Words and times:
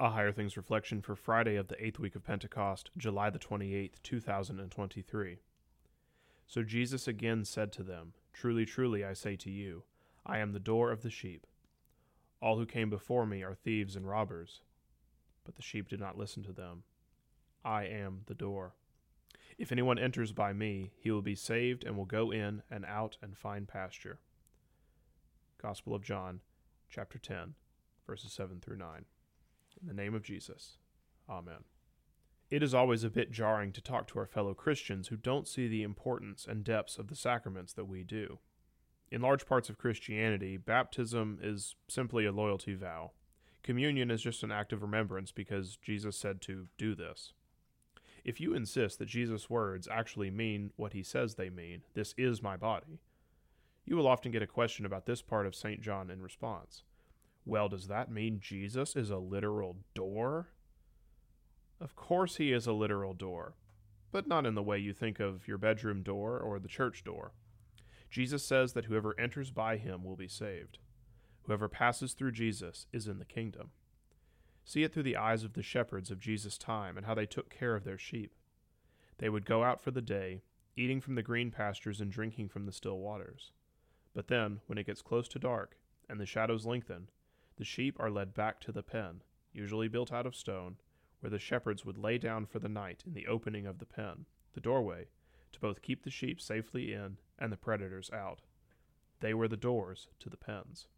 A 0.00 0.08
Higher 0.08 0.32
Things 0.32 0.56
reflection 0.56 1.02
for 1.02 1.14
Friday 1.14 1.56
of 1.56 1.68
the 1.68 1.84
eighth 1.84 1.98
week 1.98 2.16
of 2.16 2.24
Pentecost, 2.24 2.90
July 2.96 3.28
the 3.28 3.38
28th, 3.38 4.02
2023. 4.02 5.40
So 6.46 6.62
Jesus 6.62 7.06
again 7.06 7.44
said 7.44 7.70
to 7.72 7.82
them, 7.82 8.14
Truly, 8.32 8.64
truly, 8.64 9.04
I 9.04 9.12
say 9.12 9.36
to 9.36 9.50
you, 9.50 9.82
I 10.24 10.38
am 10.38 10.52
the 10.52 10.58
door 10.58 10.90
of 10.90 11.02
the 11.02 11.10
sheep. 11.10 11.46
All 12.40 12.56
who 12.56 12.64
came 12.64 12.88
before 12.88 13.26
me 13.26 13.42
are 13.42 13.54
thieves 13.54 13.94
and 13.94 14.08
robbers, 14.08 14.62
but 15.44 15.56
the 15.56 15.62
sheep 15.62 15.90
did 15.90 16.00
not 16.00 16.16
listen 16.16 16.42
to 16.44 16.52
them. 16.52 16.84
I 17.62 17.84
am 17.84 18.22
the 18.24 18.34
door. 18.34 18.72
If 19.58 19.70
anyone 19.70 19.98
enters 19.98 20.32
by 20.32 20.54
me, 20.54 20.92
he 20.98 21.10
will 21.10 21.20
be 21.20 21.34
saved 21.34 21.84
and 21.84 21.94
will 21.94 22.06
go 22.06 22.30
in 22.30 22.62
and 22.70 22.86
out 22.86 23.18
and 23.20 23.36
find 23.36 23.68
pasture. 23.68 24.18
Gospel 25.60 25.94
of 25.94 26.02
John, 26.02 26.40
chapter 26.88 27.18
10, 27.18 27.52
verses 28.06 28.32
7 28.32 28.60
through 28.60 28.78
9. 28.78 29.04
In 29.80 29.88
the 29.88 29.94
name 29.94 30.14
of 30.14 30.22
Jesus. 30.22 30.76
Amen. 31.28 31.64
It 32.50 32.62
is 32.62 32.74
always 32.74 33.04
a 33.04 33.10
bit 33.10 33.30
jarring 33.30 33.72
to 33.72 33.80
talk 33.80 34.08
to 34.08 34.18
our 34.18 34.26
fellow 34.26 34.54
Christians 34.54 35.08
who 35.08 35.16
don't 35.16 35.46
see 35.46 35.68
the 35.68 35.84
importance 35.84 36.46
and 36.48 36.64
depths 36.64 36.98
of 36.98 37.06
the 37.06 37.14
sacraments 37.14 37.72
that 37.74 37.86
we 37.86 38.02
do. 38.02 38.38
In 39.10 39.22
large 39.22 39.46
parts 39.46 39.68
of 39.68 39.78
Christianity, 39.78 40.56
baptism 40.56 41.38
is 41.42 41.76
simply 41.88 42.26
a 42.26 42.32
loyalty 42.32 42.74
vow. 42.74 43.12
Communion 43.62 44.10
is 44.10 44.22
just 44.22 44.42
an 44.42 44.50
act 44.50 44.72
of 44.72 44.82
remembrance 44.82 45.32
because 45.32 45.76
Jesus 45.76 46.16
said 46.16 46.40
to 46.42 46.66
do 46.76 46.94
this. 46.94 47.32
If 48.24 48.40
you 48.40 48.54
insist 48.54 48.98
that 48.98 49.06
Jesus' 49.06 49.48
words 49.48 49.88
actually 49.90 50.30
mean 50.30 50.72
what 50.76 50.92
he 50.92 51.02
says 51.02 51.34
they 51.34 51.50
mean, 51.50 51.82
this 51.94 52.14
is 52.18 52.42
my 52.42 52.56
body, 52.56 53.00
you 53.84 53.96
will 53.96 54.06
often 54.06 54.32
get 54.32 54.42
a 54.42 54.46
question 54.46 54.84
about 54.84 55.06
this 55.06 55.22
part 55.22 55.46
of 55.46 55.54
St. 55.54 55.80
John 55.80 56.10
in 56.10 56.20
response. 56.20 56.82
Well, 57.50 57.68
does 57.68 57.88
that 57.88 58.12
mean 58.12 58.38
Jesus 58.40 58.94
is 58.94 59.10
a 59.10 59.16
literal 59.16 59.78
door? 59.92 60.50
Of 61.80 61.96
course, 61.96 62.36
he 62.36 62.52
is 62.52 62.68
a 62.68 62.72
literal 62.72 63.12
door, 63.12 63.56
but 64.12 64.28
not 64.28 64.46
in 64.46 64.54
the 64.54 64.62
way 64.62 64.78
you 64.78 64.92
think 64.92 65.18
of 65.18 65.48
your 65.48 65.58
bedroom 65.58 66.04
door 66.04 66.38
or 66.38 66.60
the 66.60 66.68
church 66.68 67.02
door. 67.02 67.32
Jesus 68.08 68.44
says 68.44 68.74
that 68.74 68.84
whoever 68.84 69.18
enters 69.18 69.50
by 69.50 69.78
him 69.78 70.04
will 70.04 70.14
be 70.14 70.28
saved. 70.28 70.78
Whoever 71.42 71.68
passes 71.68 72.12
through 72.12 72.30
Jesus 72.30 72.86
is 72.92 73.08
in 73.08 73.18
the 73.18 73.24
kingdom. 73.24 73.70
See 74.64 74.84
it 74.84 74.94
through 74.94 75.02
the 75.02 75.16
eyes 75.16 75.42
of 75.42 75.54
the 75.54 75.62
shepherds 75.64 76.12
of 76.12 76.20
Jesus' 76.20 76.56
time 76.56 76.96
and 76.96 77.04
how 77.04 77.16
they 77.16 77.26
took 77.26 77.50
care 77.50 77.74
of 77.74 77.82
their 77.82 77.98
sheep. 77.98 78.32
They 79.18 79.28
would 79.28 79.44
go 79.44 79.64
out 79.64 79.80
for 79.82 79.90
the 79.90 80.00
day, 80.00 80.42
eating 80.76 81.00
from 81.00 81.16
the 81.16 81.22
green 81.24 81.50
pastures 81.50 82.00
and 82.00 82.12
drinking 82.12 82.50
from 82.50 82.66
the 82.66 82.72
still 82.72 83.00
waters. 83.00 83.50
But 84.14 84.28
then, 84.28 84.60
when 84.68 84.78
it 84.78 84.86
gets 84.86 85.02
close 85.02 85.26
to 85.30 85.40
dark 85.40 85.76
and 86.08 86.20
the 86.20 86.26
shadows 86.26 86.64
lengthen, 86.64 87.08
the 87.60 87.66
sheep 87.66 88.00
are 88.00 88.10
led 88.10 88.32
back 88.32 88.58
to 88.58 88.72
the 88.72 88.82
pen, 88.82 89.20
usually 89.52 89.86
built 89.86 90.10
out 90.10 90.24
of 90.24 90.34
stone, 90.34 90.76
where 91.20 91.28
the 91.28 91.38
shepherds 91.38 91.84
would 91.84 91.98
lay 91.98 92.16
down 92.16 92.46
for 92.46 92.58
the 92.58 92.70
night 92.70 93.02
in 93.06 93.12
the 93.12 93.26
opening 93.26 93.66
of 93.66 93.78
the 93.78 93.84
pen, 93.84 94.24
the 94.54 94.60
doorway, 94.60 95.08
to 95.52 95.60
both 95.60 95.82
keep 95.82 96.02
the 96.02 96.10
sheep 96.10 96.40
safely 96.40 96.94
in 96.94 97.18
and 97.38 97.52
the 97.52 97.58
predators 97.58 98.10
out. 98.14 98.40
They 99.20 99.34
were 99.34 99.46
the 99.46 99.58
doors 99.58 100.08
to 100.20 100.30
the 100.30 100.38
pens. 100.38 100.88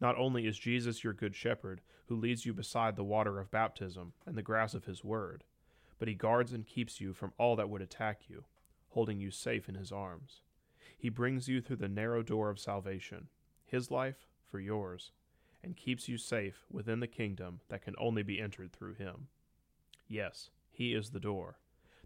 Not 0.00 0.16
only 0.16 0.46
is 0.46 0.56
Jesus 0.60 1.02
your 1.02 1.12
good 1.12 1.34
shepherd, 1.34 1.80
who 2.06 2.14
leads 2.14 2.46
you 2.46 2.54
beside 2.54 2.94
the 2.94 3.02
water 3.02 3.40
of 3.40 3.50
baptism 3.50 4.12
and 4.26 4.36
the 4.36 4.42
grass 4.42 4.74
of 4.74 4.84
his 4.84 5.02
word, 5.02 5.42
but 5.98 6.06
he 6.06 6.14
guards 6.14 6.52
and 6.52 6.64
keeps 6.64 7.00
you 7.00 7.12
from 7.12 7.32
all 7.36 7.56
that 7.56 7.68
would 7.68 7.82
attack 7.82 8.28
you, 8.28 8.44
holding 8.90 9.18
you 9.18 9.32
safe 9.32 9.68
in 9.68 9.74
his 9.74 9.90
arms. 9.90 10.42
He 10.96 11.08
brings 11.08 11.48
you 11.48 11.60
through 11.60 11.76
the 11.76 11.88
narrow 11.88 12.22
door 12.22 12.48
of 12.48 12.60
salvation, 12.60 13.26
his 13.64 13.90
life 13.90 14.28
for 14.56 14.60
yours, 14.60 15.12
and 15.62 15.76
keeps 15.76 16.08
you 16.08 16.16
safe 16.16 16.64
within 16.72 17.00
the 17.00 17.06
kingdom 17.06 17.60
that 17.68 17.82
can 17.82 17.94
only 17.98 18.22
be 18.22 18.40
entered 18.40 18.72
through 18.72 18.94
him. 18.94 19.28
Yes, 20.08 20.48
he 20.70 20.94
is 20.94 21.10
the 21.10 21.20
door, 21.20 21.58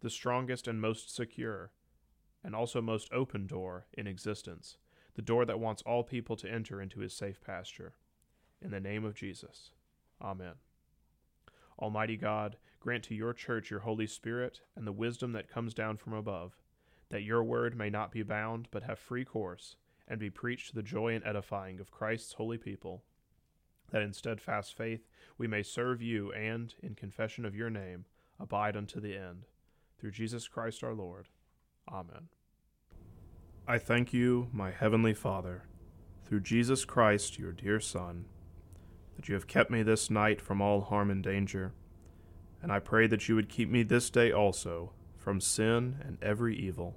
the 0.00 0.08
strongest 0.08 0.66
and 0.66 0.80
most 0.80 1.14
secure, 1.14 1.72
and 2.42 2.54
also 2.54 2.80
most 2.80 3.12
open 3.12 3.46
door 3.46 3.84
in 3.92 4.06
existence, 4.06 4.78
the 5.14 5.20
door 5.20 5.44
that 5.44 5.60
wants 5.60 5.82
all 5.82 6.02
people 6.02 6.36
to 6.36 6.50
enter 6.50 6.80
into 6.80 7.00
his 7.00 7.12
safe 7.12 7.38
pasture. 7.44 7.92
In 8.62 8.70
the 8.70 8.80
name 8.80 9.04
of 9.04 9.14
Jesus. 9.14 9.72
Amen. 10.22 10.54
Almighty 11.78 12.16
God, 12.16 12.56
grant 12.80 13.04
to 13.04 13.14
your 13.14 13.34
church 13.34 13.70
your 13.70 13.80
Holy 13.80 14.06
Spirit 14.06 14.62
and 14.74 14.86
the 14.86 14.92
wisdom 14.92 15.32
that 15.32 15.52
comes 15.52 15.74
down 15.74 15.98
from 15.98 16.14
above, 16.14 16.56
that 17.10 17.24
your 17.24 17.44
word 17.44 17.76
may 17.76 17.90
not 17.90 18.10
be 18.10 18.22
bound, 18.22 18.68
but 18.70 18.84
have 18.84 18.98
free 18.98 19.26
course 19.26 19.76
and 20.08 20.18
be 20.18 20.30
preached 20.30 20.70
to 20.70 20.74
the 20.74 20.82
joy 20.82 21.14
and 21.14 21.24
edifying 21.24 21.78
of 21.78 21.90
Christ's 21.90 22.32
holy 22.32 22.58
people, 22.58 23.04
that 23.90 24.02
in 24.02 24.12
steadfast 24.12 24.76
faith 24.76 25.06
we 25.36 25.46
may 25.46 25.62
serve 25.62 26.02
you 26.02 26.32
and, 26.32 26.74
in 26.82 26.94
confession 26.94 27.44
of 27.44 27.54
your 27.54 27.70
name, 27.70 28.06
abide 28.40 28.76
unto 28.76 29.00
the 29.00 29.14
end. 29.14 29.46
Through 29.98 30.12
Jesus 30.12 30.48
Christ 30.48 30.82
our 30.82 30.94
Lord. 30.94 31.28
Amen. 31.92 32.28
I 33.66 33.78
thank 33.78 34.12
you, 34.12 34.48
my 34.52 34.70
heavenly 34.70 35.14
Father, 35.14 35.64
through 36.24 36.40
Jesus 36.40 36.84
Christ, 36.84 37.38
your 37.38 37.52
dear 37.52 37.80
Son, 37.80 38.24
that 39.16 39.28
you 39.28 39.34
have 39.34 39.46
kept 39.46 39.70
me 39.70 39.82
this 39.82 40.08
night 40.08 40.40
from 40.40 40.62
all 40.62 40.80
harm 40.80 41.10
and 41.10 41.22
danger, 41.22 41.72
and 42.62 42.72
I 42.72 42.78
pray 42.78 43.06
that 43.06 43.28
you 43.28 43.34
would 43.34 43.48
keep 43.48 43.68
me 43.68 43.82
this 43.82 44.10
day 44.10 44.32
also 44.32 44.92
from 45.16 45.40
sin 45.40 45.96
and 46.04 46.18
every 46.22 46.56
evil 46.56 46.96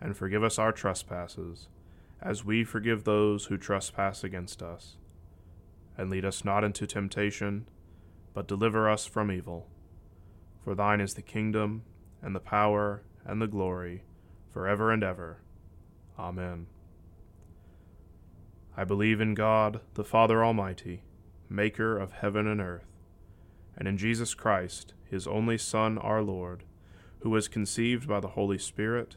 and 0.00 0.16
forgive 0.16 0.44
us 0.44 0.58
our 0.58 0.72
trespasses, 0.72 1.68
as 2.20 2.44
we 2.44 2.64
forgive 2.64 3.04
those 3.04 3.46
who 3.46 3.56
trespass 3.56 4.24
against 4.24 4.62
us. 4.62 4.96
And 5.96 6.10
lead 6.10 6.24
us 6.24 6.44
not 6.44 6.64
into 6.64 6.86
temptation, 6.86 7.68
but 8.34 8.48
deliver 8.48 8.90
us 8.90 9.06
from 9.06 9.30
evil. 9.30 9.68
For 10.62 10.74
thine 10.74 11.00
is 11.00 11.14
the 11.14 11.22
kingdom, 11.22 11.84
and 12.20 12.34
the 12.34 12.40
power, 12.40 13.02
and 13.24 13.40
the 13.40 13.46
glory, 13.46 14.02
for 14.52 14.66
ever 14.66 14.92
and 14.92 15.02
ever. 15.02 15.38
Amen. 16.18 16.66
I 18.76 18.84
believe 18.84 19.20
in 19.20 19.34
God, 19.34 19.80
the 19.94 20.04
Father 20.04 20.44
Almighty, 20.44 21.02
maker 21.48 21.96
of 21.98 22.12
heaven 22.12 22.46
and 22.46 22.60
earth, 22.60 22.86
and 23.76 23.88
in 23.88 23.96
Jesus 23.96 24.34
Christ, 24.34 24.92
his 25.10 25.26
only 25.26 25.56
Son, 25.56 25.96
our 25.98 26.22
Lord, 26.22 26.64
who 27.20 27.30
was 27.30 27.48
conceived 27.48 28.06
by 28.06 28.20
the 28.20 28.28
Holy 28.28 28.58
Spirit 28.58 29.16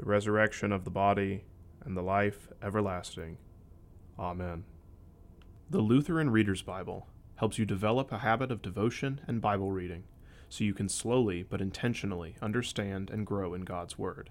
the 0.00 0.06
resurrection 0.06 0.72
of 0.72 0.84
the 0.84 0.90
body, 0.90 1.44
and 1.84 1.94
the 1.94 2.02
life 2.02 2.48
everlasting. 2.62 3.36
Amen. 4.18 4.64
The 5.68 5.82
Lutheran 5.82 6.30
Reader's 6.30 6.62
Bible 6.62 7.06
helps 7.36 7.58
you 7.58 7.66
develop 7.66 8.10
a 8.10 8.18
habit 8.18 8.50
of 8.50 8.62
devotion 8.62 9.20
and 9.26 9.42
Bible 9.42 9.72
reading 9.72 10.04
so 10.48 10.64
you 10.64 10.72
can 10.72 10.88
slowly 10.88 11.42
but 11.42 11.60
intentionally 11.60 12.34
understand 12.40 13.10
and 13.10 13.26
grow 13.26 13.52
in 13.52 13.60
God's 13.62 13.98
Word. 13.98 14.30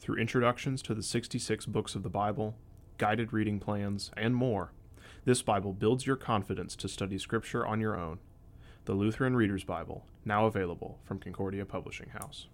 Through 0.00 0.16
introductions 0.16 0.82
to 0.82 0.94
the 0.94 1.04
66 1.04 1.66
books 1.66 1.94
of 1.94 2.02
the 2.02 2.10
Bible, 2.10 2.56
guided 2.98 3.32
reading 3.32 3.60
plans, 3.60 4.10
and 4.16 4.34
more, 4.34 4.72
this 5.24 5.40
Bible 5.40 5.72
builds 5.72 6.04
your 6.04 6.16
confidence 6.16 6.74
to 6.76 6.88
study 6.88 7.16
Scripture 7.16 7.64
on 7.64 7.80
your 7.80 7.96
own. 7.96 8.18
The 8.86 8.94
Lutheran 8.94 9.36
Reader's 9.36 9.64
Bible, 9.64 10.04
now 10.24 10.46
available 10.46 10.98
from 11.04 11.20
Concordia 11.20 11.64
Publishing 11.64 12.08
House. 12.08 12.48